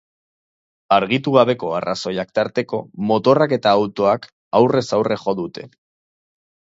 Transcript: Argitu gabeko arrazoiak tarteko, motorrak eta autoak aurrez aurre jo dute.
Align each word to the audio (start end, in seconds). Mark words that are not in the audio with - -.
Argitu 0.95 1.33
gabeko 1.35 1.67
arrazoiak 1.79 2.31
tarteko, 2.39 2.79
motorrak 3.11 3.53
eta 3.57 3.73
autoak 3.81 4.25
aurrez 4.61 4.85
aurre 4.99 5.19
jo 5.25 5.37
dute. 5.41 5.67